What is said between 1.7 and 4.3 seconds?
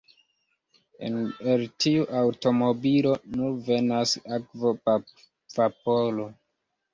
tiu aŭtomobilo nur venas